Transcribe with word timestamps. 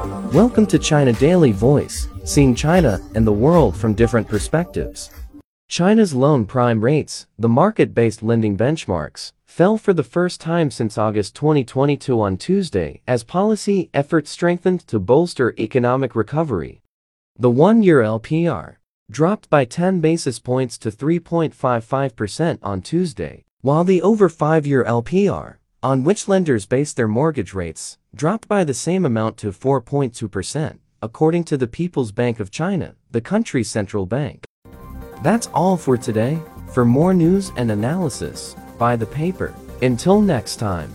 Welcome 0.00 0.64
to 0.68 0.78
China 0.78 1.12
Daily 1.12 1.52
Voice, 1.52 2.08
seeing 2.24 2.54
China 2.54 3.00
and 3.14 3.26
the 3.26 3.32
world 3.32 3.76
from 3.76 3.92
different 3.92 4.26
perspectives. 4.26 5.10
China's 5.68 6.14
loan 6.14 6.46
prime 6.46 6.82
rates, 6.82 7.26
the 7.38 7.50
market-based 7.50 8.22
lending 8.22 8.56
benchmarks, 8.56 9.32
fell 9.44 9.76
for 9.76 9.92
the 9.92 10.02
first 10.02 10.40
time 10.40 10.70
since 10.70 10.96
August 10.96 11.34
2022 11.34 12.18
on 12.18 12.38
Tuesday 12.38 13.02
as 13.06 13.24
policy 13.24 13.90
efforts 13.92 14.30
strengthened 14.30 14.86
to 14.86 14.98
bolster 14.98 15.54
economic 15.58 16.16
recovery. 16.16 16.80
The 17.38 17.50
one-year 17.50 18.00
LPR 18.00 18.76
dropped 19.10 19.50
by 19.50 19.66
10 19.66 20.00
basis 20.00 20.38
points 20.38 20.78
to 20.78 20.90
3.55% 20.90 22.58
on 22.62 22.80
Tuesday, 22.80 23.44
while 23.60 23.84
the 23.84 24.00
over 24.00 24.30
5-year 24.30 24.82
LPR, 24.84 25.56
on 25.82 26.04
which 26.04 26.28
lenders 26.28 26.66
base 26.66 26.92
their 26.92 27.08
mortgage 27.08 27.54
rates, 27.54 27.98
dropped 28.14 28.46
by 28.48 28.64
the 28.64 28.74
same 28.74 29.04
amount 29.06 29.36
to 29.38 29.52
4.2%, 29.52 30.78
according 31.00 31.44
to 31.44 31.56
the 31.56 31.66
People's 31.66 32.12
Bank 32.12 32.40
of 32.40 32.50
China, 32.50 32.94
the 33.10 33.20
country's 33.20 33.70
central 33.70 34.06
bank. 34.06 34.44
That's 35.22 35.48
all 35.48 35.76
for 35.76 35.96
today. 35.96 36.38
For 36.72 36.84
more 36.84 37.14
news 37.14 37.52
and 37.56 37.70
analysis, 37.70 38.54
buy 38.78 38.96
the 38.96 39.06
paper. 39.06 39.54
Until 39.82 40.20
next 40.20 40.56
time. 40.56 40.92